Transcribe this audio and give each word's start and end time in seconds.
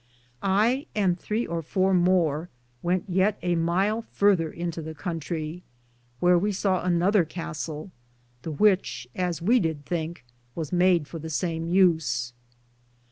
I 0.41 0.87
and 0.95 1.19
3 1.19 1.45
or 1.45 1.61
4 1.61 1.93
more 1.93 2.49
wente 2.83 3.07
yeat 3.07 3.35
a 3.43 3.53
myle 3.53 4.01
further 4.11 4.49
into 4.51 4.81
the 4.81 4.95
contrie, 4.95 5.61
wheare 6.19 6.39
we 6.41 6.51
saw 6.51 6.81
another 6.83 7.23
castell, 7.23 7.91
the 8.41 8.49
which, 8.49 9.07
as 9.13 9.43
we 9.43 9.59
did 9.59 9.85
thinke, 9.85 10.25
was 10.55 10.73
made 10.73 11.07
for 11.07 11.19
the 11.19 11.29
same 11.29 11.67
use. 11.67 12.33